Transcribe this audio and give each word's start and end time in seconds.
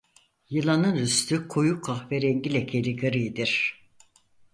Yılanın 0.49 0.95
üstü 0.95 1.47
koyu 1.47 1.81
kahverengi 1.81 2.53
lekeli 2.53 2.95
gridir. 2.95 3.83